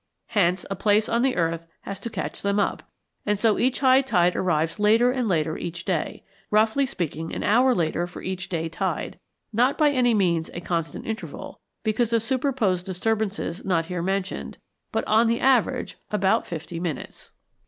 Hence 0.29 0.65
a 0.67 0.75
place 0.75 1.07
on 1.07 1.21
the 1.21 1.35
earth 1.35 1.67
has 1.81 1.99
to 1.99 2.09
catch 2.09 2.41
them 2.41 2.59
up, 2.59 2.81
and 3.23 3.37
so 3.37 3.59
each 3.59 3.81
high 3.81 4.01
tide 4.01 4.35
arrives 4.35 4.79
later 4.79 5.11
and 5.11 5.27
later 5.27 5.59
each 5.59 5.85
day 5.85 6.23
roughly 6.49 6.87
speaking, 6.87 7.31
an 7.35 7.43
hour 7.43 7.75
later 7.75 8.07
for 8.07 8.23
each 8.23 8.49
day 8.49 8.67
tide; 8.67 9.19
not 9.53 9.77
by 9.77 9.91
any 9.91 10.15
means 10.15 10.49
a 10.55 10.59
constant 10.59 11.05
interval, 11.05 11.59
because 11.83 12.13
of 12.13 12.23
superposed 12.23 12.83
disturbances 12.83 13.63
not 13.63 13.85
here 13.85 14.01
mentioned, 14.01 14.57
but 14.91 15.05
on 15.05 15.27
the 15.27 15.39
average 15.39 15.97
about 16.09 16.47
fifty 16.47 16.79
minutes. 16.79 17.29